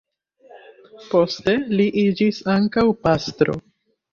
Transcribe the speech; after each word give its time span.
Poste 1.11 1.55
li 1.81 1.87
iĝis 2.07 2.41
ankaŭ 2.57 2.87
pastro. 3.05 3.61